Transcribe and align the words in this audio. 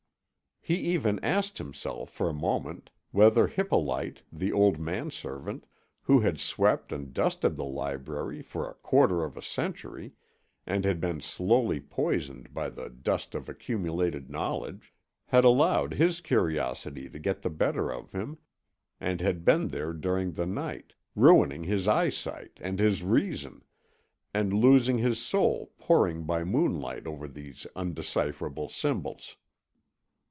He 0.63 0.75
even 0.93 1.19
asked 1.25 1.57
himself 1.57 2.11
for 2.11 2.29
a 2.29 2.33
moment 2.35 2.91
whether 3.09 3.47
Hippolyte, 3.47 4.21
the 4.31 4.51
old 4.53 4.77
manservant, 4.77 5.65
who 6.03 6.19
had 6.19 6.39
swept 6.39 6.91
and 6.91 7.11
dusted 7.11 7.55
the 7.55 7.63
library 7.65 8.43
for 8.43 8.69
a 8.69 8.75
quarter 8.75 9.23
of 9.23 9.35
a 9.35 9.41
century, 9.41 10.13
and 10.67 10.85
had 10.85 11.01
been 11.01 11.19
slowly 11.19 11.79
poisoned 11.79 12.53
by 12.53 12.69
the 12.69 12.91
dust 12.91 13.33
of 13.33 13.49
accumulated 13.49 14.29
knowledge, 14.29 14.93
had 15.25 15.43
allowed 15.43 15.95
his 15.95 16.21
curiosity 16.21 17.09
to 17.09 17.17
get 17.17 17.41
the 17.41 17.49
better 17.49 17.91
of 17.91 18.11
him, 18.11 18.37
and 18.99 19.19
had 19.19 19.43
been 19.43 19.69
there 19.69 19.93
during 19.93 20.33
the 20.33 20.45
night, 20.45 20.93
ruining 21.15 21.63
his 21.63 21.87
eyesight 21.87 22.59
and 22.61 22.77
his 22.77 23.01
reason, 23.01 23.63
and 24.31 24.53
losing 24.53 24.99
his 24.99 25.19
soul 25.19 25.73
poring 25.79 26.23
by 26.23 26.43
moonlight 26.43 27.07
over 27.07 27.27
these 27.27 27.65
undecipherable 27.75 28.69
symbols. 28.69 29.37